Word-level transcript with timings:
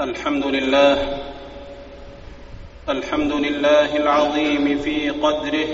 الحمد 0.00 0.46
لله 0.46 0.98
الحمد 2.88 3.32
لله 3.32 3.96
العظيم 3.96 4.78
في 4.78 5.10
قدره 5.10 5.68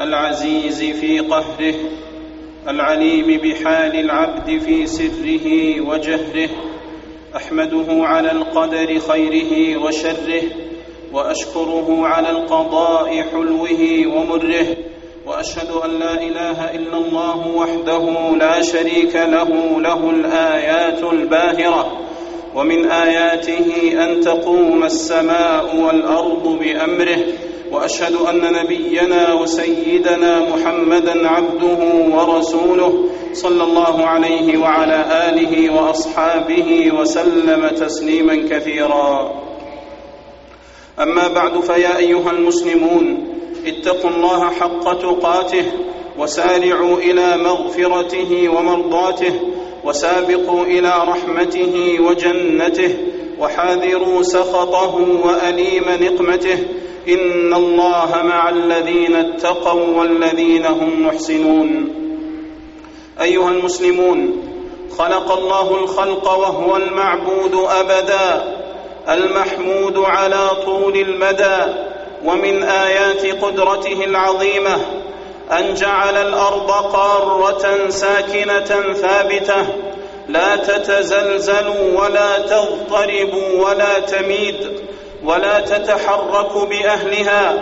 العزيز 0.00 0.82
في 0.82 1.18
قهره 1.20 1.74
العليم 2.68 3.26
بحال 3.40 4.00
العبد 4.00 4.58
في 4.58 4.86
سره 4.86 5.46
وجهره 5.80 6.48
أحمده 7.36 7.86
على 8.06 8.32
القدر 8.32 8.98
خيره 8.98 9.82
وشره 9.84 10.42
وأشكره 11.12 12.06
على 12.06 12.30
القضاء 12.30 13.22
حلوة 13.22 14.06
ومره 14.16 14.66
وأشهد 15.26 15.70
أن 15.84 15.90
لا 15.98 16.14
إله 16.22 16.74
إلا 16.74 16.96
الله 16.96 17.48
وحده 17.48 18.36
لا 18.36 18.62
شريك 18.62 19.16
له 19.16 19.80
له 19.80 20.10
الآيات 20.10 21.02
الباهرة 21.02 22.07
ومن 22.54 22.90
آياته 22.90 23.92
أن 24.04 24.20
تقوم 24.20 24.84
السماء 24.84 25.76
والأرض 25.76 26.58
بأمره 26.60 27.18
وأشهد 27.72 28.14
أن 28.14 28.52
نبينا 28.52 29.32
وسيدنا 29.32 30.40
محمدا 30.40 31.28
عبده 31.28 31.78
ورسوله 32.16 33.04
صلى 33.32 33.64
الله 33.64 34.04
عليه 34.04 34.58
وعلى 34.58 35.04
آله 35.28 35.74
وأصحابه 35.74 36.92
وسلم 37.00 37.68
تسليما 37.68 38.48
كثيرا. 38.50 39.32
أما 41.00 41.28
بعد 41.28 41.60
فيا 41.60 41.96
أيها 41.96 42.30
المسلمون 42.30 43.28
اتقوا 43.66 44.10
الله 44.10 44.50
حق 44.50 44.92
تقاته 44.98 45.64
وسارعوا 46.18 46.96
إلى 46.96 47.36
مغفرته 47.36 48.48
ومرضاته 48.48 49.32
وسابقوا 49.84 50.64
إلى 50.64 50.92
رحمته 51.08 51.98
وجنته 52.00 52.94
وحاذروا 53.40 54.22
سخطه 54.22 54.94
وأليم 55.24 55.84
نقمته 55.88 56.58
إن 57.08 57.54
الله 57.54 58.10
مع 58.24 58.48
الذين 58.48 59.14
اتقوا 59.16 59.98
والذين 59.98 60.66
هم 60.66 61.06
محسنون. 61.06 61.94
أيها 63.20 63.50
المسلمون 63.50 64.48
خلق 64.98 65.32
الله 65.32 65.74
الخلق 65.82 66.24
وهو 66.28 66.76
المعبود 66.76 67.54
أبدا 67.54 68.54
المحمود 69.08 69.98
على 69.98 70.48
طول 70.64 70.96
المدى 70.96 71.72
ومن 72.24 72.62
آيات 72.62 73.42
قدرته 73.44 74.04
العظيمة 74.04 74.76
أن 75.52 75.74
جعل 75.74 76.16
الأرض 76.16 76.70
قارة 76.70 77.88
ساكنة 77.88 78.92
ثابتة. 78.92 79.66
لا 80.28 80.56
تتزلزل 80.56 81.94
ولا 81.94 82.38
تضطرب 82.38 83.34
ولا 83.54 83.98
تميد 83.98 84.80
ولا 85.24 85.60
تتحرك 85.60 86.68
بأهلها 86.68 87.54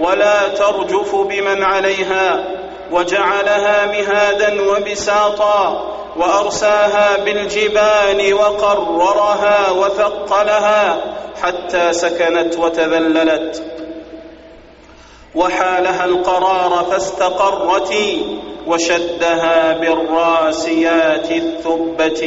ولا 0.00 0.48
ترجف 0.48 1.14
بمن 1.14 1.62
عليها. 1.62 2.44
وجعلها 2.92 3.86
مهادا 3.86 4.70
وبساطا 4.70 5.90
وأرساها 6.16 7.16
بالجبال 7.24 8.34
وقررها 8.34 9.70
وثقلها 9.70 10.96
حتى 11.42 11.92
سكنت 11.92 12.58
وتذللت. 12.58 13.62
وحالها 15.34 16.04
القرار 16.04 16.86
فاستقرت 16.90 17.94
وشدها 18.66 19.72
بالراسيات 19.72 21.30
الثبت. 21.30 22.24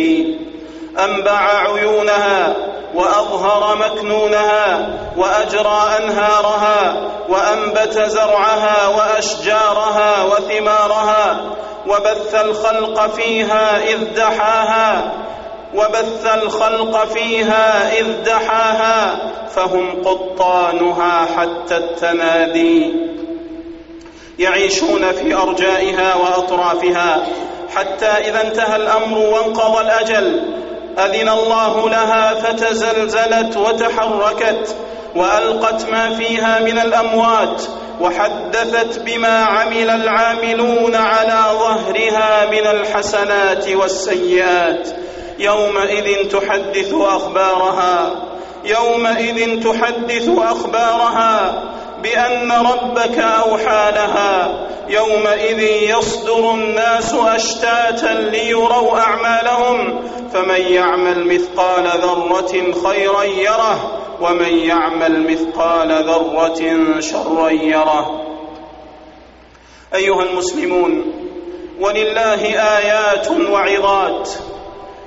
أنبع 1.00 1.40
عيونها 1.68 2.56
وأظهر 2.96 3.78
مكنونها 3.78 4.90
وأجرى 5.18 5.82
أنهارها 6.00 7.08
وأنبت 7.30 8.00
زرعها 8.00 8.88
وأشجارها 8.88 10.24
وثمارها 10.24 11.40
وبث 11.88 12.36
الخلق 12.36 13.08
فيها 13.08 13.84
إذ 13.84 14.14
دحاها 14.16 15.12
وبث 15.78 16.26
الخلق 16.34 17.06
فيها 17.06 18.00
إذ 18.00 18.24
دحاها 18.26 19.16
فهم 19.50 20.04
قطانها 20.04 21.26
حتى 21.38 21.78
التنادي 21.78 22.94
يعيشون 24.40 25.12
في 25.12 25.36
أرجائها 25.36 26.16
وأطرافها 26.16 27.28
حتى 27.76 28.06
إذا 28.06 28.48
انتهى 28.48 28.76
الأمر 28.76 29.18
وانقضى 29.18 29.82
الأجل 29.82 30.42
أذن 30.98 31.30
الله 31.30 31.90
لها 31.90 32.34
فتزلزلت 32.34 33.58
وتحركت 33.58 34.76
وألقت 35.16 35.90
ما 35.90 36.10
فيها 36.16 36.60
من 36.60 36.80
الأموات 36.80 37.62
وحدثت 38.02 39.00
بما 39.00 39.38
عمل 39.46 39.90
العاملون 39.90 40.96
على 40.96 41.40
ظهرها 41.60 42.46
من 42.52 42.68
الحسنات 42.68 43.70
والسيئات. 43.70 45.07
يومئذ 45.40 46.30
تحدث 46.30 46.94
أخبارها 46.94 48.16
يومئذ 48.66 49.64
تحدث 49.64 50.30
أخبارها 50.38 51.64
بأن 52.04 52.52
ربك 52.52 53.20
أوحى 53.20 53.92
لها 53.96 54.68
يومئذ 54.90 55.60
يصدر 55.98 56.52
الناس 56.52 57.14
أشتاتا 57.14 58.14
ليروا 58.32 59.00
أعمالهم 59.00 60.02
فمن 60.34 60.62
يعمل 60.62 61.28
مثقال 61.28 61.84
ذرة 61.86 62.74
خيرا 62.88 63.24
يره 63.24 64.02
ومن 64.22 64.58
يعمل 64.58 65.32
مثقال 65.32 65.92
ذرة 65.92 67.00
شرا 67.00 67.50
يره. 67.50 68.28
أيها 69.96 70.24
المسلمون 70.24 71.14
ولله 71.80 72.42
آيات 72.78 73.32
وعظات. 73.32 74.30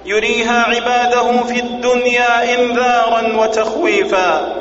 يريها 0.05 0.62
عباده 0.62 1.43
في 1.43 1.61
الدنيا 1.61 2.55
انذارا 2.55 3.37
وتخويفا 3.37 4.56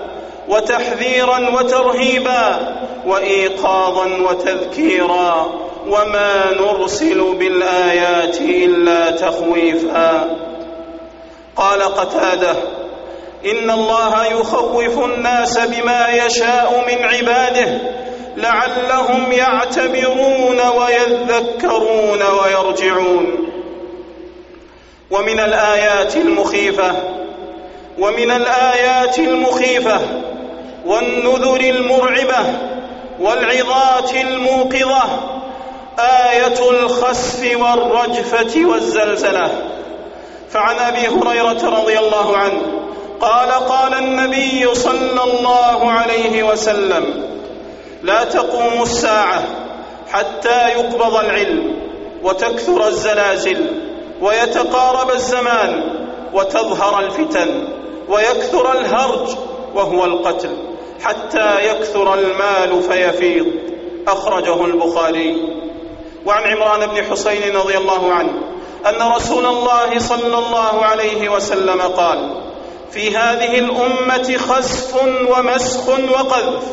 وتحذيرا 0.50 1.50
وترهيبا 1.50 2.75
وايقاظا 3.05 4.05
وتذكيرا 4.05 5.59
وما 5.88 6.51
نرسل 6.51 7.35
بالآيات 7.39 8.41
إلا 8.41 9.11
تخويفا. 9.11 10.35
قال 11.56 11.81
قتادة 11.81 12.56
إن 13.45 13.71
الله 13.71 14.25
يخوف 14.25 15.06
الناس 15.06 15.57
بما 15.57 16.07
يشاء 16.09 16.85
من 16.88 17.06
عباده 17.06 17.81
لعلهم 18.38 19.31
يعتبرون 19.31 20.59
ويذكرون 20.77 22.21
ويرجعون. 22.21 23.48
ومن 25.11 25.39
الآيات 25.39 26.15
المخيفة 26.15 26.91
ومن 27.99 28.31
الآيات 28.31 29.19
المخيفة 29.19 29.99
والنذر 30.85 31.59
المرعبة 31.59 32.45
والعظات 33.19 34.13
الموقظة 34.13 35.03
آية 35.99 36.69
الخسف 36.69 37.57
والرجفة 37.59 38.65
والزلزلة. 38.65 39.51
فعن 40.49 40.75
أبي 40.79 41.07
هريرة 41.07 41.79
رضي 41.79 41.99
الله 41.99 42.37
عنه 42.37 42.61
قال 43.21 43.51
قال 43.51 43.93
النبي 43.93 44.75
صلى 44.75 45.23
الله 45.23 45.91
عليه 45.91 46.43
وسلم 46.43 47.29
لا 48.03 48.23
تقوم 48.23 48.81
الساعة 48.81 49.43
حتى 50.11 50.69
يقبض 50.69 51.15
العلم 51.15 51.75
وتكثر 52.23 52.87
الزلازل. 52.87 53.88
ويتقارب 54.22 55.12
الزمان 55.12 55.84
وتظهر 56.34 57.00
الفتن 57.00 57.68
ويكثر 58.09 58.72
الهرج 58.72 59.36
وهو 59.75 60.06
القتل 60.06 60.50
حتى 61.04 61.66
يكثر 61.66 62.13
المال 62.13 62.83
فيفيض. 62.83 63.48
أخرجه 64.07 64.66
البخاري. 64.66 65.60
وعن 66.25 66.44
عمران 66.44 66.89
بن 66.89 67.04
حسين 67.04 67.56
رضي 67.56 67.77
الله 67.77 68.13
عنه 68.13 68.31
أن 68.86 69.12
رسول 69.16 69.45
الله 69.45 70.00
صلى 70.00 70.38
الله 70.38 70.86
عليه 70.86 71.30
وسلم 71.30 71.81
قال 71.81 72.42
في 72.92 73.18
هذه 73.18 73.60
الأمة 73.60 74.38
خسف 74.38 75.04
ومسخ 75.30 75.89
وقذف 75.89 76.63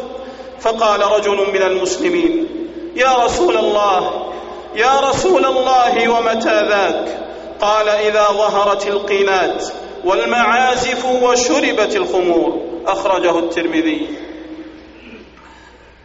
فقال 0.61 1.01
رجل 1.01 1.37
من 1.53 1.63
المسلمين 1.63 2.49
يا 2.97 3.25
رسول 3.25 3.57
الله 3.57 4.27
يا 4.75 5.01
رسول 5.01 5.47
الله 5.47 6.09
ومتى 6.09 6.69
ذاك؟ 6.69 7.26
قال 7.61 7.89
إذا 7.89 8.25
ظهرت 8.25 8.87
القينات 8.87 9.65
والمعازف 10.05 11.05
وشربت 11.05 11.97
الخمور. 11.97 12.61
أخرجه 12.87 13.39
الترمذي. 13.39 14.09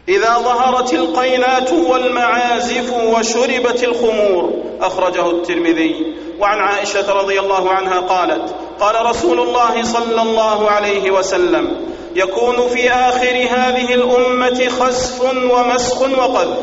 إذا 0.08 0.34
ظهرت 0.34 0.94
القينات 0.94 1.72
والمعازف 1.72 2.92
وشربت 2.92 3.84
الخمور. 3.84 4.52
أخرجه 4.80 5.30
الترمذي. 5.30 6.16
وعن 6.40 6.58
عائشة 6.58 7.12
رضي 7.12 7.40
الله 7.40 7.70
عنها 7.70 8.00
قالت 8.00 8.54
قال 8.80 9.06
رسول 9.06 9.40
الله 9.40 9.82
صلى 9.82 10.22
الله 10.22 10.70
عليه 10.70 11.10
وسلم 11.10 11.76
يكون 12.16 12.68
في 12.68 12.90
آخر 12.90 13.46
هذه 13.50 13.94
الأمة 13.94 14.68
خسف 14.68 15.22
ومسخ 15.50 16.02
وقذف. 16.02 16.58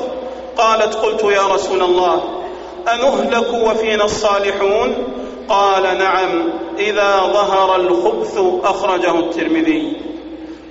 قالت 0.57 0.95
قلت 0.95 1.23
يا 1.23 1.47
رسول 1.47 1.83
الله 1.83 2.23
أنهلك 2.87 3.53
وفينا 3.53 4.05
الصالحون؟ 4.05 4.95
قال 5.49 5.83
نعم 5.83 6.49
إذا 6.79 7.19
ظهر 7.19 7.75
الخبث 7.75 8.39
أخرجه 8.63 9.19
الترمذي. 9.19 9.97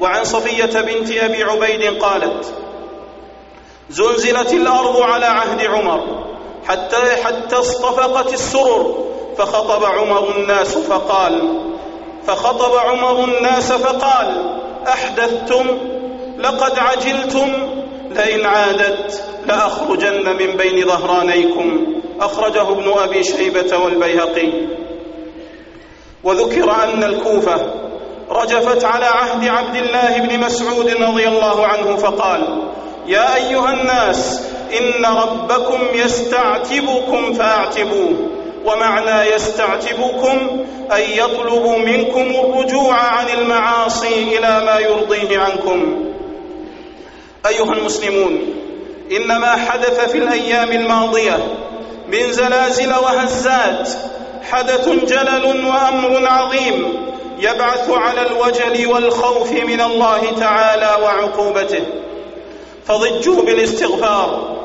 وعن 0.00 0.24
صفية 0.24 0.80
بنت 0.80 1.10
أبي 1.10 1.42
عبيد 1.44 2.02
قالت 2.02 2.54
زلزلت 3.90 4.52
الأرض 4.52 5.00
على 5.00 5.26
عهد 5.26 5.66
عمر 5.66 6.24
حتى 6.66 6.96
حتى 7.24 7.56
اصطفقت 7.56 8.32
السرر 8.32 8.94
فخطب 9.38 9.84
عمر 9.84 10.36
الناس 10.36 10.78
فقال 10.78 11.62
فخطب 12.26 12.76
عمر 12.76 13.24
الناس 13.24 13.72
فقال 13.72 14.60
أحدثتم 14.88 15.66
لقد 16.38 16.78
عجلتم 16.78 17.52
لئن 18.10 18.46
عادت 18.46 19.22
لأخرجن 19.46 20.36
من 20.36 20.56
بين 20.56 20.86
ظهرانيكم. 20.86 21.97
أخرجه 22.20 22.62
ابن 22.72 22.92
أبي 22.98 23.24
شيبة 23.24 23.76
والبيهقي. 23.78 24.52
وذكر 26.24 26.70
أن 26.84 27.04
الكوفة 27.04 27.70
رجفت 28.30 28.84
على 28.84 29.04
عهد 29.06 29.48
عبد 29.48 29.76
الله 29.76 30.18
بن 30.18 30.40
مسعود 30.40 30.90
رضي 30.90 31.28
الله 31.28 31.66
عنه 31.66 31.96
فقال 31.96 32.62
يا 33.06 33.36
أيها 33.36 33.72
الناس 33.72 34.42
إن 34.80 35.04
ربكم 35.06 35.78
يستعتبكم 35.94 37.32
فاعتبوه 37.32 38.30
ومعنى 38.64 39.30
يستعتبكم 39.34 40.64
أي 40.92 41.18
يطلب 41.18 41.66
منكم 41.86 42.20
الرجوع 42.30 42.94
عن 42.94 43.26
المعاصي 43.28 44.38
إلى 44.38 44.62
ما 44.66 44.78
يرضيه 44.78 45.38
عنكم. 45.38 46.04
أيها 47.46 47.72
المسلمون 47.72 48.38
إن 49.16 49.26
ما 49.40 49.56
حدث 49.56 50.10
في 50.10 50.18
الأيام 50.18 50.72
الماضية 50.72 51.38
من 52.08 52.32
زلازل 52.32 52.92
وهزات 52.92 53.88
حدث 54.50 54.88
جلل 54.88 55.66
وأمر 55.66 56.26
عظيم 56.26 57.06
يبعث 57.38 57.90
على 57.90 58.26
الوجل 58.26 58.86
والخوف 58.86 59.52
من 59.52 59.80
الله 59.80 60.20
تعالى 60.40 60.90
وعقوبته. 61.02 61.84
فضجوا 62.86 63.42
بالاستغفار 63.42 64.58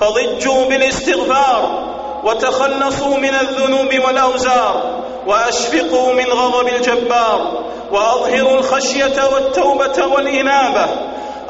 فضجوا 0.00 0.64
بالاستغفار 0.64 1.88
وتخلصوا 2.24 3.16
من 3.16 3.34
الذنوب 3.34 4.06
والأوزار 4.06 5.00
وأشفقوا 5.26 6.12
من 6.12 6.24
غضب 6.24 6.68
الجبار 6.68 7.64
وأظهروا 7.92 8.58
الخشية 8.58 9.24
والتوبة 9.32 10.06
والإنابة 10.06 10.86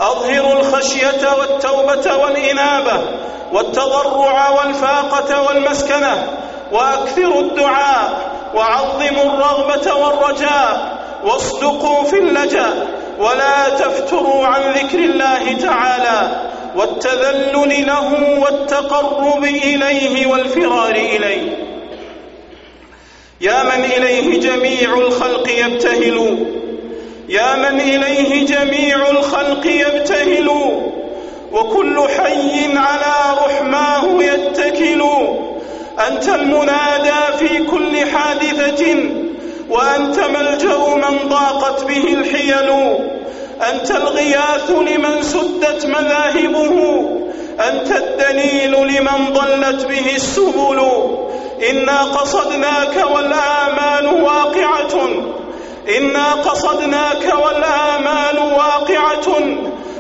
أظهروا 0.00 0.52
الخشية 0.52 1.28
والتوبة 1.38 2.16
والإنابة 2.16 3.00
والتضرع 3.52 4.50
والفاقة 4.50 5.42
والمسكنة 5.42 6.38
وأكثروا 6.72 7.40
الدعاء 7.40 8.30
وعظموا 8.54 9.24
الرغبة 9.24 9.94
والرجاء 9.94 10.98
واصدقوا 11.24 12.02
في 12.04 12.18
اللجأ 12.18 12.86
ولا 13.18 13.68
تفتروا 13.68 14.46
عن 14.46 14.72
ذكر 14.72 14.98
الله 14.98 15.52
تعالى 15.62 16.48
والتذلل 16.76 17.86
له 17.86 18.38
والتقرب 18.40 19.44
إليه 19.44 20.26
والفرار 20.26 20.94
إليه. 20.94 21.68
يا 23.40 23.62
من 23.62 23.84
إليه 23.84 24.40
جميع 24.40 24.94
الخلق 24.94 25.48
يبتهلوا 25.50 26.57
يا 27.28 27.56
من 27.56 27.80
إليه 27.80 28.46
جميع 28.46 29.10
الخلق 29.10 29.66
يبتهلوا 29.66 30.80
وكل 31.52 32.00
حي 32.16 32.76
على 32.76 33.38
رحماه 33.46 34.22
يتكل. 34.22 35.02
أنت 36.08 36.28
المنادى 36.28 37.38
في 37.38 37.58
كل 37.58 38.10
حادثة 38.10 38.96
وأنت 39.70 40.18
ملجأ 40.18 40.78
من 40.94 41.28
ضاقت 41.28 41.84
به 41.84 42.14
الحيل. 42.14 42.70
أنت 43.72 43.90
الغياث 43.90 44.70
لمن 44.70 45.22
سدت 45.22 45.86
مذاهبه. 45.86 46.74
أنت 47.68 47.90
الدليل 47.96 48.72
لمن 48.72 49.32
ضلت 49.32 49.86
به 49.86 50.16
السبل. 50.16 50.90
إنا 51.70 52.02
قصدناك 52.02 53.10
والآمال 53.14 54.22
واقعة. 54.22 55.37
إنا 55.96 56.32
قصدناك 56.32 57.34
والآمال 57.44 58.38
واقعة 58.38 59.40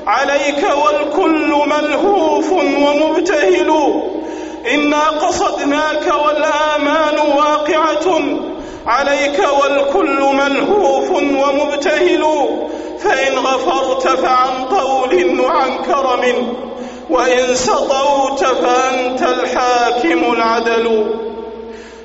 عليك 0.06 0.62
والكل 0.84 1.54
ملهوف 1.66 2.52
ومبتهل. 2.52 3.70
إنا 4.74 5.04
قصدناك 5.08 6.14
والآمال 6.24 7.18
واقعة 7.36 8.20
عليك 8.86 9.40
والكل 9.62 10.20
ملهوف 10.20 11.10
ومبتهل. 11.10 12.24
فإن 12.98 13.38
غفرت 13.38 14.08
فعن 14.08 14.68
طول 14.70 15.40
وعن 15.40 15.78
كرم 15.78 16.54
وإن 17.10 17.54
سطوت 17.54 18.44
فأنت 18.44 19.22
الحاكم 19.22 20.32
العدل. 20.32 21.14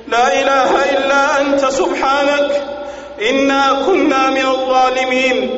لا 0.08 0.40
إله 0.40 0.70
إلا 0.90 1.40
أنت 1.40 1.64
سبحانك. 1.66 2.70
إنا 3.20 3.82
كنا 3.86 4.30
من 4.30 4.46
الظالمين. 4.46 5.50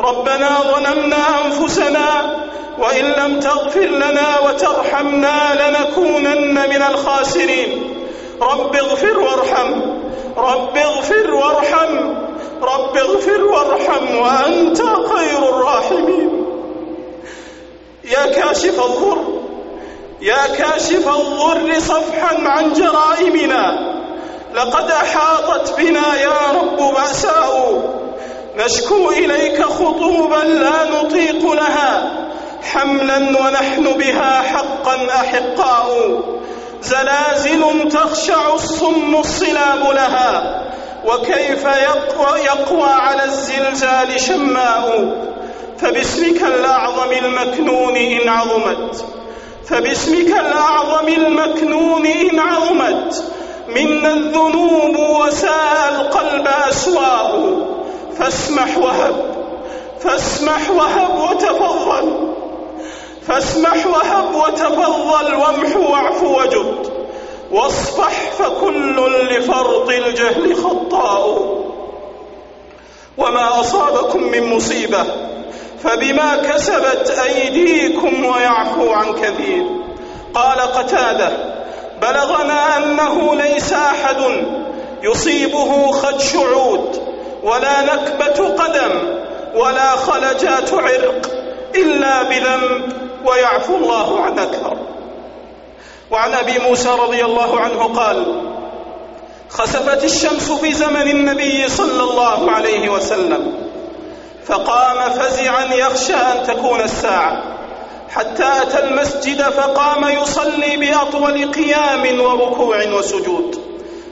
ربنا 0.00 0.48
ظلمنا 0.74 1.16
أنفسنا 1.44 2.36
وإن 2.78 3.04
لم 3.04 3.40
تغفر 3.40 3.80
لنا 3.80 4.40
وترحمنا 4.46 5.38
لنكونن 5.54 6.54
من 6.54 6.82
الخاسرين. 6.90 7.94
رب 8.40 8.76
اغفر 8.76 9.18
وارحم. 9.18 9.80
رب 10.36 10.76
اغفر 10.76 11.34
وارحم. 11.34 11.98
رب 12.62 12.96
اغفر 12.96 13.44
وارحم 13.44 14.16
وأنت 14.16 14.82
خير 14.82 15.48
الراحمين. 15.48 16.46
يا 18.04 18.26
كاشف 18.26 18.84
الضر. 18.84 19.18
يا 20.20 20.46
كاشف 20.46 21.08
الضر 21.08 21.80
صفحا 21.80 22.48
عن 22.48 22.72
جرائمنا. 22.72 23.94
لقد 24.54 24.90
أحاطت 24.90 25.76
بنا 25.78 26.20
يا 26.20 26.38
رب 26.60 26.94
بأساء 26.94 27.82
نشكو 28.56 29.10
إليك 29.10 29.62
خطوبا 29.62 30.36
لا 30.36 30.84
نطيق 30.90 31.52
لها. 31.52 32.12
حملا 32.72 33.16
ونحن 33.16 33.82
بها 33.82 34.42
حقا 34.42 35.06
أحقاء. 35.10 36.20
زلازل 36.82 37.88
تخشع 37.88 38.54
الصم 38.54 39.16
الصلاب 39.16 39.90
لها. 39.94 40.64
وكيف 41.06 41.64
يقوى, 41.64 42.38
يقوى 42.40 42.90
على 42.90 43.24
الزلزال 43.24 44.20
شماء. 44.20 45.14
فباسمك 45.78 46.42
الأعظم 46.42 47.12
المكنون 47.12 47.96
إن 47.96 48.28
عظمت. 48.28 49.04
فباسمك 49.68 50.40
الأعظم 50.40 51.08
المكنون 51.08 52.06
إن 52.06 52.40
عظمت. 52.40 53.24
منا 53.68 54.12
الذنوب 54.12 54.96
وساء 54.96 56.00
القلب 56.00 56.48
أسواء 56.68 57.52
فاسمح 58.18 58.78
وهب 58.78 59.34
فاسمح 60.00 60.70
وهب 60.70 61.18
وتفضل 61.30 62.34
فاسمح 63.26 63.86
وهب 63.86 64.34
وتفضل 64.34 65.34
وامح 65.34 65.76
واعف 65.76 66.22
وجد 66.22 66.94
واصفح 67.52 68.30
فكل 68.30 68.96
لفرط 69.30 69.88
الجهل 69.90 70.56
خطاء. 70.56 71.54
وما 73.18 73.60
أصابكم 73.60 74.22
من 74.22 74.56
مصيبة 74.56 75.04
فبما 75.82 76.36
كسبت 76.36 77.10
أيديكم 77.10 78.24
ويعفو 78.24 78.90
عن 78.90 79.12
كثير. 79.12 79.66
قال 80.34 80.60
قتادة 80.60 81.53
بلغنا 82.04 82.76
أنه 82.76 83.34
ليس 83.34 83.72
أحد 83.72 84.16
يصيبه 85.02 85.92
خدش 85.92 86.36
عود 86.36 87.02
ولا 87.42 87.80
نكبة 87.82 88.48
قدم 88.48 89.20
ولا 89.54 89.90
خلجات 89.96 90.72
عرق 90.72 91.26
إلا 91.74 92.22
بذنب 92.22 92.92
ويعفو 93.24 93.76
الله 93.76 94.20
عن 94.20 94.38
أكثر 94.38 94.76
وعن 96.10 96.34
أبي 96.34 96.58
موسى 96.58 96.88
رضي 96.88 97.24
الله 97.24 97.60
عنه 97.60 97.84
قال 97.84 98.42
خسفت 99.48 100.04
الشمس 100.04 100.52
في 100.52 100.72
زمن 100.72 101.08
النبي 101.08 101.68
صلى 101.68 102.02
الله 102.02 102.50
عليه 102.50 102.88
وسلم 102.88 103.54
فقام 104.46 105.10
فزعا 105.10 105.74
يخشى 105.74 106.14
أن 106.14 106.46
تكون 106.46 106.80
الساعة. 106.80 107.53
حتى 108.10 108.44
أتى 108.62 108.84
المسجد 108.84 109.42
فقام 109.42 110.08
يصلي 110.22 110.76
بأطول 110.76 111.52
قيام 111.52 112.20
وركوع 112.20 112.88
وسجود. 112.88 113.60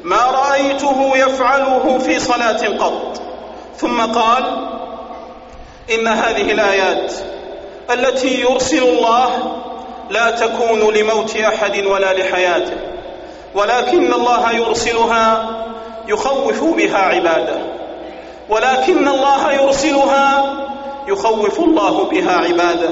ما 0.05 0.17
رأيته 0.31 1.13
يفعله 1.17 1.99
في 1.99 2.19
صلاة 2.19 2.69
قط. 2.79 3.23
ثم 3.77 4.01
قال 4.01 4.69
إن 5.95 6.07
هذه 6.07 6.53
الآيات 6.53 7.13
التي 7.91 8.41
يرسل 8.41 8.83
الله 8.83 9.57
لا 10.11 10.31
تكون 10.31 10.95
لموت 10.95 11.37
أحد 11.37 11.87
ولا 11.87 12.13
لحياته 12.13 12.77
ولكن 13.55 14.13
الله 14.13 14.53
يرسلها 14.53 15.51
يخوف 16.09 16.65
بها 16.65 16.99
عباده 16.99 17.59
ولكن 18.49 19.09
الله 19.09 19.53
يرسلها 19.53 20.55
يخوف 21.09 21.61
الله 21.61 22.05
بها 22.05 22.33
عباده. 22.33 22.91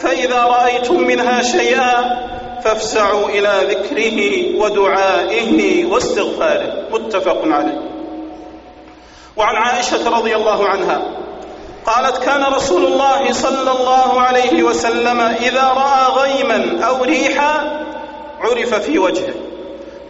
فإذا 0.00 0.42
رأيتم 0.42 1.00
منها 1.00 1.42
شيئا 1.42 2.20
فافزعوا 2.64 3.28
إلى 3.28 3.60
ذكره 3.68 4.18
ودعائه 4.60 5.84
واستغفاره. 5.86 6.72
متفق 6.92 7.42
عليه. 7.44 7.90
وعن 9.36 9.56
عائشة 9.56 10.18
رضي 10.18 10.36
الله 10.36 10.68
عنها 10.68 11.02
قالت 11.86 12.18
كان 12.18 12.44
رسول 12.44 12.84
الله 12.84 13.32
صلى 13.32 13.70
الله 13.70 14.20
عليه 14.20 14.62
وسلم 14.62 15.20
إذا 15.20 15.62
رأى 15.62 16.22
غيما 16.22 16.86
أو 16.86 17.04
ريحا 17.04 17.84
عرف 18.40 18.74
في 18.74 18.98
وجهه 18.98 19.34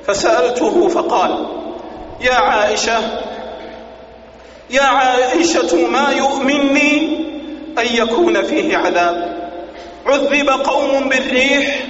فسألته 0.07 0.89
فقال 0.89 1.47
يا 2.21 2.35
عائشة 2.35 2.99
يا 4.71 4.83
عائشة 4.83 5.87
ما 5.87 6.11
يؤمني 6.11 7.21
أن 7.79 7.87
يكون 7.95 8.43
فيه 8.43 8.77
عذاب؟ 8.77 9.40
عذب 10.07 10.49
قوم 10.49 11.09
بالريح 11.09 11.87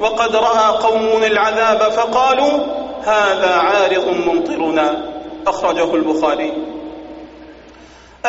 وقد 0.00 0.36
رأى 0.36 0.76
قوم 0.82 1.22
العذاب 1.22 1.78
فقالوا 1.78 2.58
هذا 3.04 3.54
عارض 3.54 4.06
ممطرنا. 4.26 4.94
أخرجه 5.46 5.94
البخاري. 5.94 6.52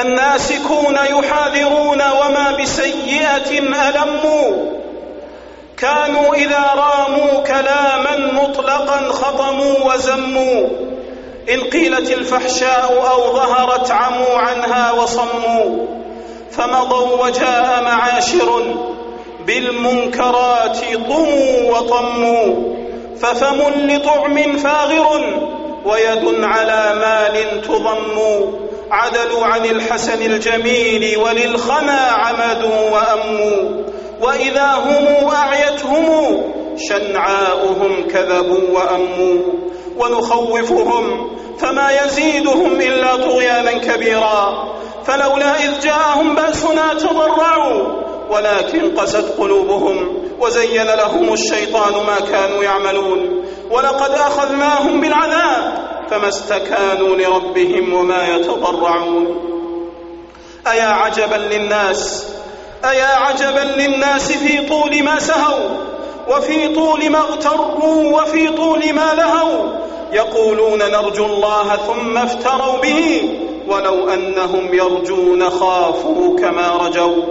الناسكون 0.02 0.96
يحاذرون 0.96 2.02
وما 2.02 2.58
بسيئة 2.62 3.60
ألموا. 3.60 4.82
كانوا 5.78 6.36
إذا 6.36 6.72
راموا 6.76 7.44
كلاما 7.44 8.32
مطلقا 8.34 9.12
خطموا 9.12 9.94
وزموا. 9.94 10.68
إن 11.54 11.60
قيلت 11.62 12.12
الفحشاء 12.12 13.12
أو 13.12 13.36
ظهرت 13.36 13.92
عموا 13.92 14.38
عنها 14.38 14.92
وصموا. 14.92 15.88
فمضوا 16.52 17.26
وجاء 17.26 17.84
معاشر 17.84 18.76
بالمنكرات 19.48 20.78
طموا 21.10 21.72
وطموا 21.72 22.74
ففم 23.22 23.62
لطعم 23.88 24.58
فاغر 24.58 25.24
ويد 25.86 26.44
على 26.44 26.94
مال 26.96 27.62
تضم. 27.62 28.18
عدلوا 28.92 29.46
عن 29.46 29.66
الحسن 29.66 30.22
الجميل 30.22 31.18
وللخنا 31.18 32.00
عمدوا 32.12 32.90
وأموا. 32.90 33.84
وإذا 34.22 34.72
هم 34.86 35.30
أعيتهم 35.36 36.42
شنعاؤهم 36.78 38.08
كذبوا 38.08 38.70
وأموا. 38.72 39.38
ونخوفهم 39.98 41.36
فما 41.58 41.92
يزيدهم 42.06 42.82
إلا 42.82 43.16
طغيانا 43.16 43.72
كبيرا. 43.72 44.72
فلولا 45.06 45.56
إذ 45.56 45.80
جاءهم 45.80 46.36
بأسنا 46.36 46.94
تضرعوا 46.94 48.11
ولكن 48.32 48.96
قست 48.98 49.26
قلوبهم 49.40 50.18
وزين 50.40 50.84
لهم 50.86 51.34
الشيطان 51.34 51.94
ما 52.06 52.20
كانوا 52.32 52.64
يعملون 52.64 53.46
ولقد 53.72 54.12
أخذناهم 54.12 55.02
بالعذاب 55.02 55.74
فما 56.10 56.28
استكانوا 56.30 57.16
لربهم 57.16 57.94
وما 57.94 58.28
يتضرعون 58.36 59.42
أيا 60.68 60.88
عجبا 60.88 61.36
للناس 61.36 62.28
أيا 62.86 63.06
عجبا 63.06 63.82
للناس 63.82 64.32
في 64.32 64.68
طول 64.70 65.04
ما 65.04 65.20
سهوا 65.20 65.70
وفي 66.28 66.76
طول 66.76 67.10
ما 67.10 67.20
اغتروا 67.20 68.22
وفي 68.22 68.48
طول 68.48 68.94
ما 68.94 69.14
لهوا 69.14 69.82
يقولون 70.14 70.80
نرجو 70.80 71.26
الله 71.26 71.76
ثم 71.76 72.18
افتروا 72.18 72.78
به 72.82 73.30
ولو 73.68 74.10
أنهم 74.10 74.74
يرجون 74.74 75.50
خافوا 75.50 76.40
كما 76.40 76.68
رجوا 76.82 77.24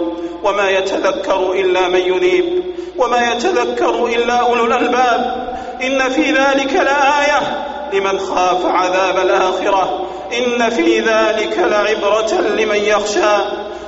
وما 0.43 0.69
يتذكر 0.69 1.51
إلا 1.51 1.87
من 1.87 1.99
ينيب 1.99 2.63
وما 2.97 3.31
يتذكر 3.31 4.05
إلا 4.05 4.33
أولو 4.33 4.65
الألباب. 4.65 5.51
إن 5.83 6.09
في 6.09 6.31
ذلك 6.31 6.73
لآية 6.73 7.65
لمن 7.93 8.19
خاف 8.19 8.65
عذاب 8.65 9.17
الآخرة. 9.17 10.07
إن 10.37 10.69
في 10.69 10.99
ذلك 10.99 11.57
لعبرة 11.57 12.41
لمن 12.41 12.75
يخشى. 12.75 13.37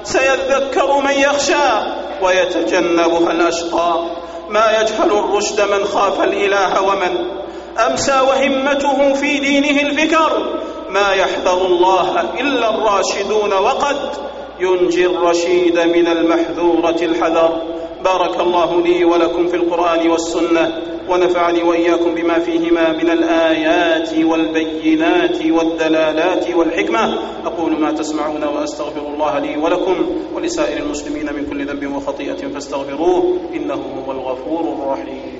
سيذكر 0.03 0.99
من 1.01 1.13
يخشى 1.13 1.69
ويتجنبها 2.21 3.31
الأشقى. 3.31 3.99
ما 4.49 4.81
يجهل 4.81 5.11
الرشد 5.11 5.61
من 5.61 5.85
خاف 5.85 6.23
الإله 6.23 6.81
ومن؟ 6.81 7.43
أمسى 7.89 8.19
وهمته 8.19 9.13
في 9.13 9.39
دينه 9.39 9.81
الفكر. 9.81 10.62
ما 10.93 11.13
يحذر 11.13 11.65
الله 11.65 12.21
إلا 12.39 12.69
الراشدون 12.75 13.53
وقد 13.53 13.97
ينجي 14.59 15.05
الرشيد 15.05 15.79
من 15.79 16.07
المحذورة 16.07 16.99
الحذر. 17.01 17.61
بارك 18.03 18.39
الله 18.39 18.81
لي 18.81 19.05
ولكم 19.05 19.47
في 19.47 19.55
القرآن 19.55 20.09
والسنة 20.09 20.81
ونفعني 21.09 21.63
وإياكم 21.63 22.15
بما 22.15 22.39
فيهما 22.39 22.91
من 22.91 23.09
الآيات 23.09 24.09
والبينات 24.23 25.45
والدلالات 25.45 26.55
والحكمة. 26.55 27.19
أقول 27.45 27.79
ما 27.79 27.91
تسمعون 27.91 28.43
وأستغفر 28.43 29.07
الله 29.07 29.39
لي 29.39 29.57
ولكم 29.57 29.95
ولسائر 30.35 30.83
المسلمين 30.83 31.25
من 31.25 31.45
كل 31.49 31.65
ذنب 31.65 31.95
وخطيئة 31.95 32.47
فاستغفروه 32.53 33.39
إنه 33.53 33.81
هو 34.07 34.11
الغفور 34.11 34.61
الرحيم. 34.61 35.39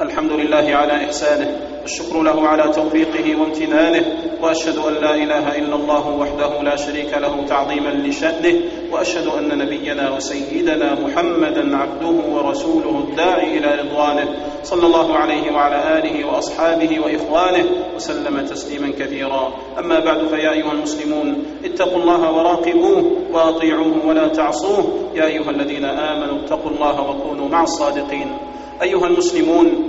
الحمد 0.00 0.32
لله 0.32 0.76
على 0.76 0.92
إحسانه 1.04 1.60
الشكر 1.84 2.22
له 2.22 2.48
على 2.48 2.72
توفيقه 2.72 3.40
وامتنانه 3.40 4.04
وأشهد 4.42 4.78
أن 4.78 4.94
لا 4.94 5.14
إله 5.14 5.58
إلا 5.58 5.76
الله 5.76 6.08
وحده 6.08 6.62
لا 6.62 6.76
شريك 6.76 7.14
له 7.18 7.44
تعظيما 7.48 7.88
لشأنه 7.88 8.60
وأشهد 8.92 9.26
أن 9.26 9.58
نبينا 9.58 10.10
وسيدنا 10.16 10.94
محمدا 10.94 11.76
عبده 11.76 12.14
ورسوله 12.34 13.04
الداعي 13.08 13.58
إلى 13.58 13.80
رضوانه 13.82 14.28
صلى 14.62 14.86
الله 14.86 15.16
عليه 15.16 15.52
وعلى 15.52 15.98
آله 15.98 16.26
وأصحابه 16.26 17.00
وإخوانه 17.00 17.64
وسلم 17.96 18.46
تسليما 18.46 18.92
كثيرا. 18.98 19.52
أما 19.78 19.98
بعد 20.00 20.26
فيا 20.26 20.52
أيها 20.52 20.72
المسلمون 20.72 21.44
اتقوا 21.64 21.98
الله 21.98 22.32
وراقبوه 22.32 23.12
وأطيعوه 23.32 24.06
ولا 24.06 24.28
تعصوه. 24.28 25.10
يا 25.14 25.26
أيها 25.26 25.50
الذين 25.50 25.84
آمنوا 25.84 26.38
اتقوا 26.44 26.70
الله 26.70 27.10
وكونوا 27.10 27.48
مع 27.48 27.62
الصادقين. 27.62 28.36
أيها 28.82 29.06
المسلمون 29.06 29.87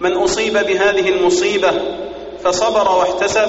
من 0.00 0.12
أصيب 0.12 0.52
بهذه 0.52 1.08
المصيبة 1.08 1.70
فصبر 2.44 2.88
واحتسب 2.98 3.48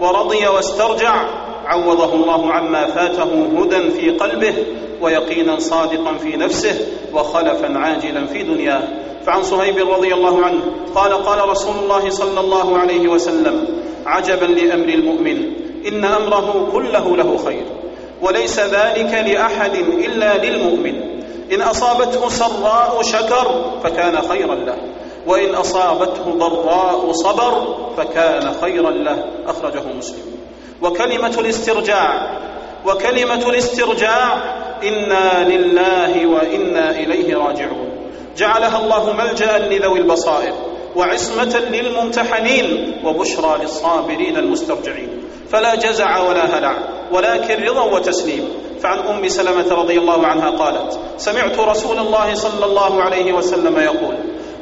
ورضي 0.00 0.46
واسترجع 0.46 1.24
عوضه 1.66 2.14
الله 2.14 2.52
عما 2.52 2.86
فاته 2.86 3.46
هدى 3.58 3.90
في 3.90 4.10
قلبه 4.10 4.54
ويقينا 5.00 5.58
صادقا 5.58 6.14
في 6.14 6.36
نفسه 6.36 6.86
وخلفا 7.14 7.78
عاجلا 7.78 8.26
في 8.26 8.42
دنياه. 8.42 8.82
فعن 9.26 9.42
صهيب 9.42 9.90
رضي 9.90 10.14
الله 10.14 10.44
عنه 10.44 10.60
قال 10.94 11.12
قال 11.12 11.48
رسول 11.48 11.76
الله 11.76 12.10
صلى 12.10 12.40
الله 12.40 12.78
عليه 12.78 13.08
وسلم 13.08 13.68
عجبا 14.06 14.44
لأمر 14.44 14.88
المؤمن 14.88 15.52
إن 15.88 16.04
أمره 16.04 16.68
كله 16.72 17.16
له 17.16 17.38
خير 17.44 17.64
وليس 18.22 18.60
ذلك 18.60 19.12
لأحد 19.26 19.74
إلا 19.76 20.46
للمؤمن. 20.46 21.16
إن 21.52 21.62
أصابته 21.62 22.28
سراء 22.28 23.02
شكر 23.02 23.64
فكان 23.84 24.22
خيرا 24.22 24.54
له. 24.54 24.76
وإن 25.26 25.54
أصابته 25.54 26.24
ضراء 26.38 27.12
صبر 27.12 27.76
فكان 27.96 28.54
خيرا 28.60 28.90
له. 28.90 29.24
أخرجه 29.46 29.82
مسلم. 29.98 30.36
وكلمة 30.82 31.34
الاسترجاع 31.38 32.38
وكلمة 32.86 33.48
الاسترجاع 33.48 34.34
إنا 34.82 35.48
لله 35.48 36.26
وإنا 36.26 36.90
إليه 36.90 37.36
راجعون. 37.36 37.90
جعلها 38.36 38.78
الله 38.84 39.12
ملجأ 39.12 39.58
لذوي 39.58 39.98
البصائر 39.98 40.52
وعصمة 40.96 41.62
للممتحنين 41.70 42.96
وبشرى 43.04 43.58
للصابرين 43.62 44.36
المسترجعين. 44.36 45.22
فلا 45.50 45.74
جزع 45.74 46.18
ولا 46.28 46.58
هلع 46.58 46.74
ولكن 47.12 47.64
رضا 47.64 47.82
وتسليم. 47.82 48.48
فعن 48.82 48.98
أم 48.98 49.28
سلمة 49.28 49.74
رضي 49.74 49.98
الله 49.98 50.26
عنها 50.26 50.50
قالت 50.50 50.98
سمعت 51.18 51.58
رسول 51.58 51.98
الله 51.98 52.34
صلى 52.34 52.64
الله 52.64 53.02
عليه 53.02 53.32
وسلم 53.32 53.78
يقول 53.78 54.14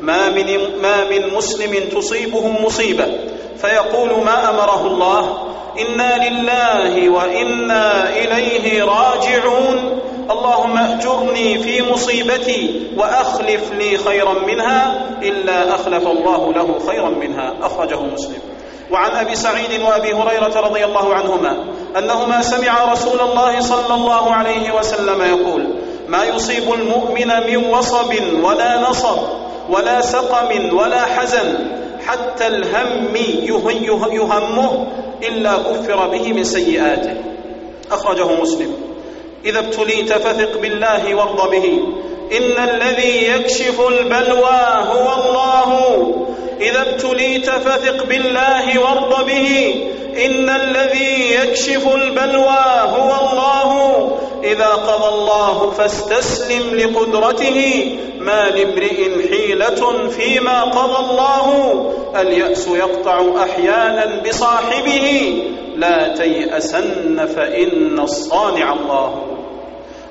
ما 0.05 0.29
من 0.29 0.47
ما 0.83 1.05
من 1.11 1.35
مسلم 1.35 1.89
تصيبه 1.89 2.49
مصيبة. 2.49 3.07
فيقول 3.57 4.25
ما 4.25 4.51
أمره 4.51 4.87
الله؟ 4.87 5.39
إنا 5.81 6.29
لله 6.29 7.09
وإنا 7.09 8.09
إليه 8.09 8.85
راجعون. 8.85 10.01
اللهم 10.31 10.79
أجرني 10.79 11.59
في 11.59 11.93
مصيبتي 11.93 12.81
واخلف 12.97 13.73
لي 13.73 13.99
خيرا 13.99 14.35
منها 14.47 15.01
إلا 15.23 15.75
أخلف 15.75 16.07
الله 16.07 16.53
له 16.53 16.79
خيرا 16.89 17.09
منها. 17.09 17.55
أخرجه 17.63 18.01
مسلم. 18.01 18.39
وعن 18.91 19.11
أبي 19.11 19.35
سعيد 19.35 19.83
وأبي 19.83 20.13
هريرة 20.13 20.61
رضي 20.61 20.85
الله 20.85 21.15
عنهما 21.15 21.65
أنهما 21.99 22.43
سمع 22.43 22.93
رسول 22.93 23.21
الله 23.21 23.61
صلى 23.61 23.95
الله 23.95 24.35
عليه 24.35 24.75
وسلم 24.75 25.23
يقول 25.23 25.67
ما 26.09 26.25
يصيب 26.25 26.73
المؤمن 26.73 27.29
من 27.47 27.57
وصب 27.57 28.15
ولا 28.43 28.91
نصب 28.91 29.19
ولا 29.71 30.00
سقم 30.00 30.76
ولا 30.76 31.04
حزن 31.04 31.66
حتى 32.06 32.47
الهم 32.47 33.16
يهمه 34.12 34.87
إلا 35.28 35.52
كفر 35.56 36.09
به 36.09 36.33
من 36.33 36.44
سيئاته. 36.44 37.14
أخرجه 37.92 38.40
مسلم. 38.42 38.73
إذا 39.44 39.59
ابتليت 39.59 40.12
فثق 40.12 40.61
بالله 40.61 41.14
وارض 41.14 41.50
به. 41.50 41.78
إن 42.33 42.68
الذي 42.68 43.28
يكشف 43.28 43.80
البلوى 43.80 44.64
هو 44.92 45.14
الله. 45.14 45.71
إذا 46.61 46.80
ابتليت 46.80 47.50
فثق 47.50 48.06
بالله 48.06 48.80
وارض 48.80 49.26
به. 49.26 49.75
إن 50.18 50.49
الذي 50.49 51.35
يكشف 51.35 51.88
البلوى 51.94 52.64
هو 52.80 53.11
الله. 53.23 54.11
إذا 54.44 54.68
قضى 54.68 55.09
الله 55.09 55.71
فاستسلم 55.71 56.75
لقدرته. 56.75 57.99
ما 58.18 58.50
لامرئ 58.50 59.28
حيلة 59.28 60.09
فيما 60.09 60.64
قضى 60.64 61.11
الله. 61.11 61.49
اليأس 62.21 62.68
يقطع 62.68 63.23
أحيانا 63.42 64.23
بصاحبه. 64.28 65.35
لا 65.76 66.09
تيأسن 66.09 67.26
فإن 67.26 68.00
الصانع 68.00 68.73
الله. 68.73 69.23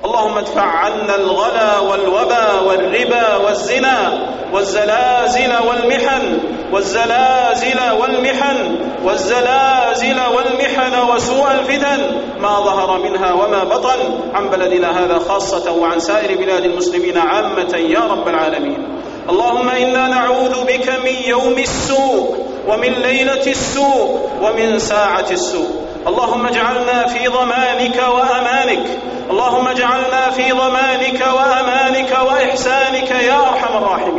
اللهم 0.04 0.38
ادفع 0.38 0.62
عنا 0.62 1.14
الغلا 1.14 1.78
والوبا 1.78 2.60
والربا 2.60 3.36
والزنا. 3.36 4.33
والزلازل 4.52 5.52
والمحن 5.68 6.38
والزلازل 6.72 7.80
والمحن 8.00 8.76
والزلازل 9.04 10.20
والمحن 10.36 10.94
وسوء 11.10 11.50
الفتن. 11.52 12.00
ما 12.40 12.60
ظهر 12.60 12.98
منها 12.98 13.32
وما 13.32 13.64
بطن 13.64 13.98
عن 14.34 14.48
بلدنا 14.48 15.04
هذا 15.04 15.18
خاصة 15.18 15.72
وعن 15.72 16.00
سائر 16.00 16.38
بلاد 16.38 16.64
المسلمين 16.64 17.18
عامة 17.18 17.76
يا 17.76 18.00
رب 18.00 18.28
العالمين. 18.28 18.88
اللهم 19.30 19.68
إنا 19.68 20.08
نعوذ 20.08 20.64
بك 20.64 20.88
من 20.88 21.16
يوم 21.26 21.58
السوء 21.58 22.36
ومن 22.68 22.92
ليلة 22.92 23.46
السوء 23.46 24.30
ومن 24.42 24.78
ساعة 24.78 25.30
السوء. 25.30 25.70
اللهم 26.06 26.46
اجعلنا 26.46 27.06
في 27.06 27.28
ضمانك 27.28 27.96
وأمانك. 27.96 28.86
اللهم 29.30 29.68
اجعلنا 29.68 30.30
في 30.30 30.52
ضمانك 30.52 31.20
وأمانك 31.36 32.18
وإحسانك 32.26 33.10
يا 33.10 33.38
أرحم 33.40 33.76
الراحمين. 33.76 34.13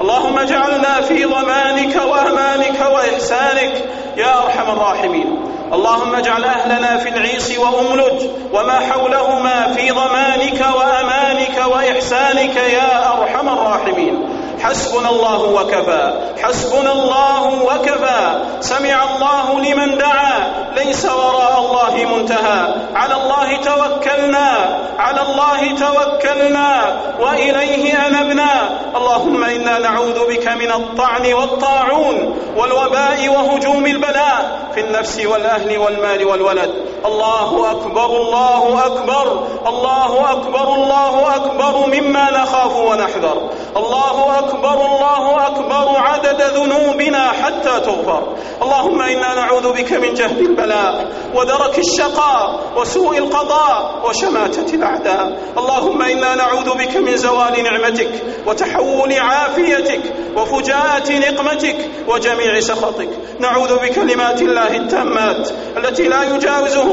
اللهم 0.00 0.38
اجعلنا 0.38 1.00
في 1.00 1.24
ضمانك 1.24 1.96
وأمانك 1.96 2.80
وإحسانك 2.94 3.72
يا 4.16 4.42
أرحم 4.44 4.70
الراحمين. 4.70 5.36
اللهم 5.72 6.14
اجعل 6.14 6.44
أهلنا 6.44 6.98
في 6.98 7.08
العيص 7.08 7.58
وأملج 7.58 8.26
وما 8.52 8.80
حولهما 8.90 9.72
في 9.76 9.90
ضمانك 9.90 10.64
وأمانك 10.76 11.64
وإحسانك 11.72 12.56
يا 12.56 13.12
أرحم 13.12 13.48
الراحمين. 13.48 14.28
حسبنا 14.62 15.10
الله 15.10 15.42
وكفى. 15.42 16.12
حسبنا 16.42 16.92
الله 16.92 17.64
وكفى. 17.64 18.42
سمع 18.60 19.04
الله 19.04 19.60
لمن 19.60 19.98
دعا. 19.98 20.52
ليس 20.76 21.04
وراء 21.04 21.53
الله 22.02 22.18
منتهى. 22.18 22.74
على 22.94 23.14
الله 23.14 23.56
توكلنا. 23.56 24.78
على 24.98 25.22
الله 25.22 25.74
توكلنا. 25.74 26.96
وإليه 27.20 28.06
أنبنا. 28.06 28.68
اللهم 28.96 29.44
إنا 29.44 29.78
نعوذ 29.78 30.28
بك 30.28 30.48
من 30.48 30.72
الطعن 30.72 31.32
والطاعون 31.32 32.38
والوباء 32.56 33.28
وهجوم 33.28 33.86
البلاء 33.86 34.58
في 34.74 34.80
النفس 34.80 35.26
والأهل 35.26 35.78
والمال 35.78 36.26
والولد. 36.26 36.70
الله 37.06 37.70
أكبر 37.70 38.06
الله 38.06 38.86
أكبر 38.86 39.46
الله 39.66 40.32
أكبر 40.32 40.74
الله 40.74 41.36
أكبر 41.36 41.86
مما 41.86 42.30
نخاف 42.30 42.76
ونحذر. 42.76 43.50
الله 43.76 44.38
أكبر 44.38 44.74
الله 44.86 45.46
أكبر 45.46 45.98
عدد 45.98 46.42
ذنوبنا 46.42 47.32
حتى 47.32 47.80
تغفر. 47.80 48.22
اللهم 48.62 49.02
إنا 49.02 49.34
نعوذ 49.34 49.72
بك 49.72 49.92
من 49.92 50.14
جهد 50.14 50.38
البلاء 50.38 51.12
ودرك 51.34 51.78
الشقاء 51.78 52.60
وسوء 52.76 53.18
القضاء 53.18 54.00
وشماتة 54.08 54.74
الأعداء. 54.74 55.38
اللهم 55.58 56.02
إنا 56.02 56.34
نعوذ 56.34 56.74
بك 56.74 56.96
من 56.96 57.16
زوال 57.16 57.62
نعمتك 57.62 58.10
وتحول 58.46 59.12
عافيتك 59.12 60.02
وفجاءة 60.36 61.12
نقمتك 61.12 61.90
وجميع 62.08 62.60
سخطك. 62.60 63.08
نعوذ 63.40 63.76
بكلمات 63.76 64.42
الله 64.42 64.76
التامات 64.76 65.50
التي 65.76 66.08
لا 66.08 66.22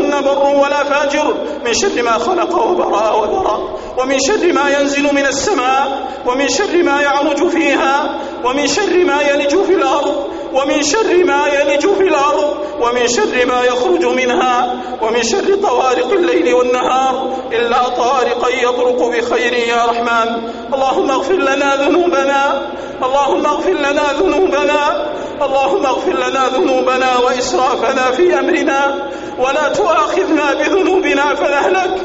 يجاوزهن 0.01 0.21
بر 0.21 0.55
ولا 0.55 0.83
فاجر 0.83 1.33
من 1.65 1.73
شر 1.73 2.01
ما 2.03 2.11
خلق 2.11 2.55
وبرأ 2.67 3.11
وذرى 3.11 3.77
ومن 3.97 4.17
شر 4.19 4.53
ما 4.53 4.69
ينزل 4.79 5.03
من 5.03 5.25
السماء 5.25 6.07
ومن 6.25 6.49
شر 6.49 6.83
ما 6.83 7.01
يعرج 7.01 7.47
فيها 7.49 8.19
ومن 8.45 8.67
شر 8.67 9.05
ما 9.05 9.21
يلج 9.21 9.55
في 9.63 9.73
الأرض 9.73 10.27
ومن 10.53 10.83
شر 10.83 11.23
ما 11.25 11.47
يلج 11.47 11.87
في 11.87 12.03
الأرض 12.03 12.57
ومن 12.81 13.07
شر 13.07 13.45
ما 13.45 13.63
يخرج 13.63 14.05
منها 14.05 14.81
ومن 15.01 15.23
شر 15.23 15.55
طوارق 15.55 16.11
الليل 16.11 16.53
والنهار 16.53 17.33
إلا 17.53 17.89
طارقا 17.89 18.49
يطرق 18.49 19.07
بخير 19.07 19.53
يا 19.53 19.85
رحمن. 19.85 20.51
اللهم 20.73 21.11
اغفر 21.11 21.33
لنا 21.35 21.75
ذنوبنا 21.75 22.61
اللهم 23.03 23.45
اغفر 23.45 23.71
لنا 23.73 24.03
ذنوبنا 24.19 25.05
اللهم 25.41 25.85
اغفر 25.85 26.13
لنا 26.13 26.47
ذنوبنا 26.47 27.17
وإسرافنا 27.17 28.11
في 28.11 28.39
أمرنا 28.39 29.09
ولا 29.39 29.69
تؤاخذنا 29.69 30.53
بذنوبنا 30.53 31.35
فنهلك 31.35 31.95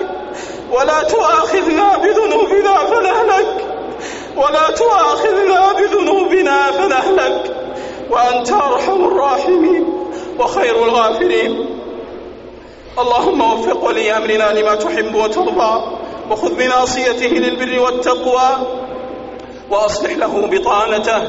ولا 0.72 1.02
تؤاخذنا 1.02 1.96
بذنوبنا 1.96 2.74
فنهلك 2.78 3.64
ولا 4.36 4.70
تؤاخذنا 4.76 5.72
بذنوبنا 5.72 6.70
فنهلك 6.70 7.56
وأنت 8.10 8.52
أرحم 8.52 9.04
الراحمين 9.04 9.84
وخير 10.38 10.84
الغافرين. 10.84 11.66
اللهم 12.98 13.40
وفق 13.40 13.84
ولي 13.84 14.16
أمرنا 14.16 14.52
لما 14.60 14.74
تحب 14.74 15.14
وترضى 15.14 15.82
وخذ 16.30 16.54
بناصيته 16.54 17.26
للبر 17.26 17.80
والتقوى 17.80 18.50
وأصلح 19.70 20.10
له 20.16 20.46
بطانته 20.46 21.22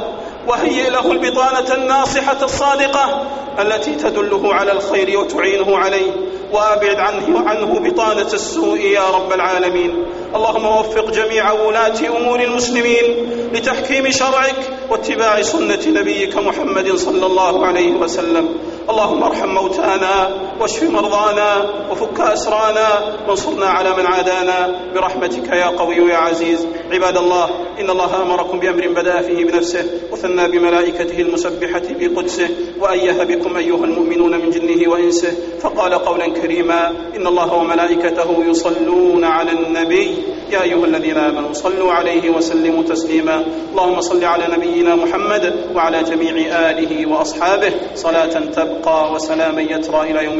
وهيئ 0.48 0.90
له 0.90 1.12
البطانة 1.12 1.74
الناصحة 1.74 2.38
الصادقة 2.44 3.28
التي 3.60 3.96
تدله 3.96 4.54
على 4.54 4.72
الخير 4.72 5.20
وتعينه 5.20 5.78
عليه. 5.78 6.12
وأبعد 6.54 6.96
عنه 7.00 7.50
عنه 7.50 7.80
بطانة 7.80 8.34
السوء 8.34 8.80
يا 8.80 9.10
رب 9.10 9.34
العالمين. 9.34 10.06
اللهم 10.36 10.66
وفق 10.66 11.12
جميع 11.12 11.52
ولاة 11.52 12.18
أمور 12.18 12.40
المسلمين 12.40 13.06
لتحكيم 13.54 14.12
شرعك 14.12 14.56
واتباع 14.90 15.42
سنة 15.42 15.84
نبيك 15.88 16.38
محمد 16.38 16.96
صلى 16.96 17.26
الله 17.26 17.66
عليه 17.66 17.92
وسلم. 17.92 18.50
اللهم 18.90 19.24
ارحم 19.24 19.50
موتانا 19.50 20.30
واشف 20.60 20.84
مرضانا 20.84 21.66
وفك 21.92 22.20
أسرانا 22.20 22.88
وانصرنا 23.28 23.66
على 23.66 23.90
من 23.98 24.06
عادانا 24.06 24.76
برحمتك 24.96 25.48
يا 25.48 25.66
قوي 25.66 25.96
يا 25.96 26.18
عزيز. 26.18 26.68
عباد 26.92 27.18
الله 27.18 27.50
إن 27.80 27.90
الله 27.90 28.22
أمركم 28.22 28.60
بأمر 28.60 28.88
بدأ 28.88 29.22
فيه 29.22 29.46
بنفسه 29.46 29.86
وثنى 30.12 30.48
بملائكته 30.48 31.22
المسبحة 31.22 31.82
بقدسه 32.00 32.50
وأيه 32.80 33.24
بكم 33.24 33.58
أيها 33.58 33.86
المؤمنون 33.86 34.32
من 34.32 34.50
جنه 34.50 34.92
وإنسه. 34.92 35.34
فقال 35.62 35.94
قولا 35.94 36.28
كريما 36.28 36.94
إن 37.16 37.28
الله 37.28 37.54
وملائكته 37.54 38.44
يصلون 38.48 39.24
على 39.24 39.52
النبي. 39.52 40.18
يا 40.52 40.64
أيها 40.64 40.86
الذين 40.86 41.18
آمنوا 41.18 41.54
صلوا 41.54 41.92
عليه 41.94 42.30
وسلموا 42.30 42.84
تسليما. 42.84 43.46
اللهم 43.72 44.02
صل 44.02 44.24
على 44.24 44.48
نبينا 44.58 44.96
محمد 44.96 45.56
وعلى 45.76 46.04
جميع 46.04 46.32
آله 46.70 47.06
وأصحابه. 47.06 47.72
صلاة 47.96 48.40
تبقى 48.56 49.14
وسلاما 49.14 49.62
يترى 49.62 50.02
إلى 50.02 50.26
يوم 50.26 50.40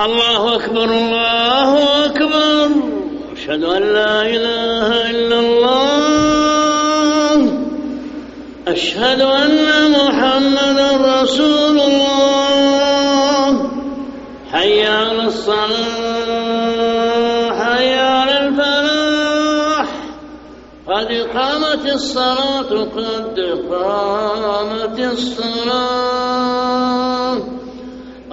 الله 0.00 0.54
أكبر 0.54 0.84
الله 0.84 2.04
أكبر. 2.04 2.70
أشهد 3.32 3.64
أن 3.64 3.82
لا 3.82 4.22
إله 4.22 5.10
إلا 5.10 5.38
الله. 5.40 6.76
أشهد 8.68 9.20
أن 9.20 9.90
محمدا 9.90 11.22
رسول 11.22 11.80
الله. 11.80 13.70
حي 14.52 14.86
على 14.86 15.24
الصلاة 15.24 15.66
حي 17.50 17.94
على 17.94 18.38
الفلاح. 18.38 19.88
قد 20.88 21.12
قامت 21.34 21.86
الصلاة 21.94 22.70
قد 22.96 23.40
قامت 23.70 24.98
الصلاة. 24.98 26.05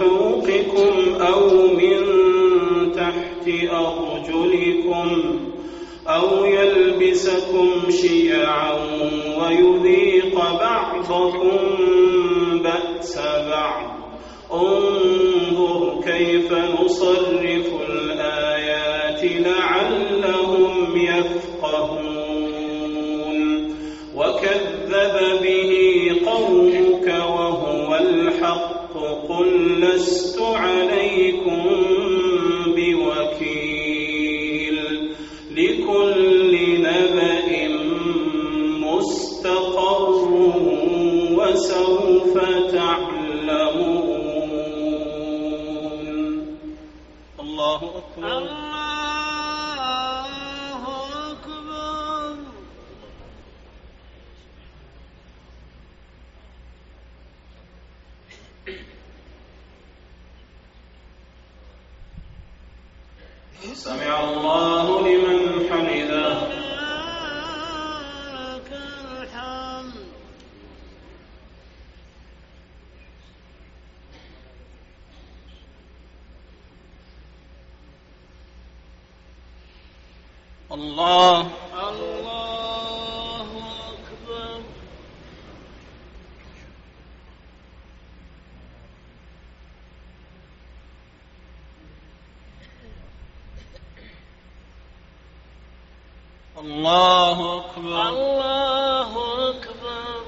فوقكم 0.00 1.14
أو 1.20 1.66
من 1.66 2.00
تحت 2.92 3.48
أرجلكم 3.70 5.08
أو 6.08 6.44
يلبسكم 6.44 7.90
شيعا 7.90 8.72
ويذيق 9.38 10.34
بعضكم 10.34 11.58
بأس 12.62 13.18
بعض. 13.50 13.90
انظر 14.52 16.00
كيف 16.04 16.52
نصرف 16.52 17.68
الآيات 17.88 19.24
لعلهم 19.24 19.79
لست 29.94 30.38
عليكم 30.40 31.09
سمع 63.84 64.20
الله 64.20 65.00
لمن 65.00 65.68
حمده 65.70 66.32
لك 68.54 68.72
الحمد 69.22 69.94
الله 80.72 81.40
الله 81.72 83.48
أكبر 83.88 84.60
الله 96.58 97.58
أكبر 97.58 98.08
الله 98.08 99.50
أكبر 99.50 100.20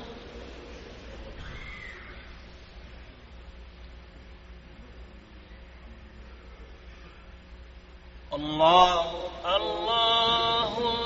الله 8.43 9.05
الله 9.57 11.02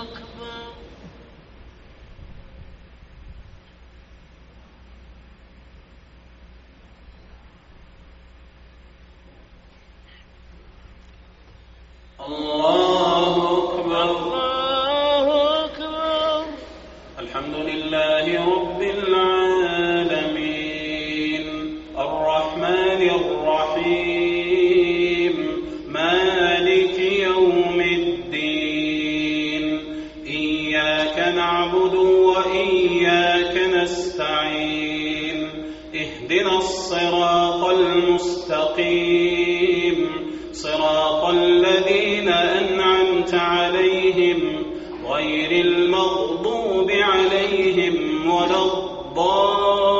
عليهم 47.46 48.30
ولا 48.30 48.62
الضالين 48.64 49.95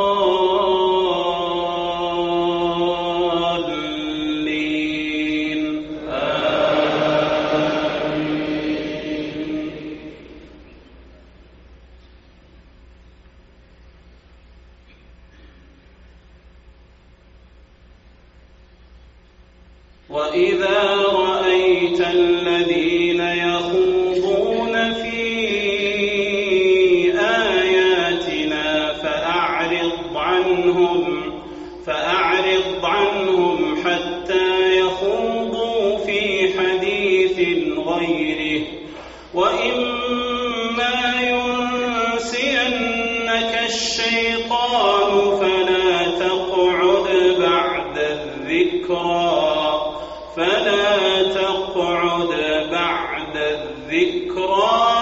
فاقعد 51.77 52.29
بعد 52.73 53.37
الذكرى. 53.37 54.96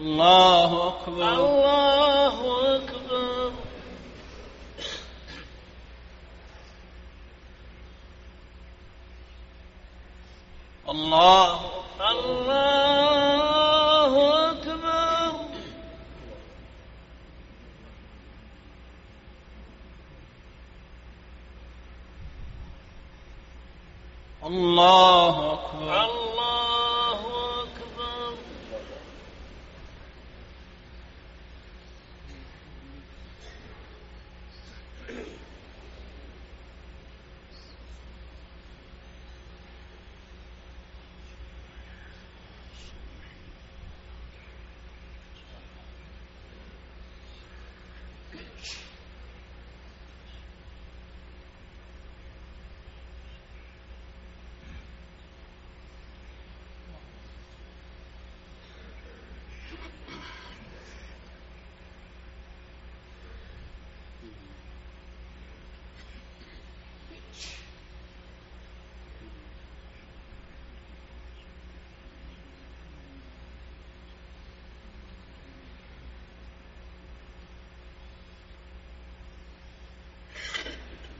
الله 0.00 0.88
أكبر. 0.88 1.28
الله 1.28 2.09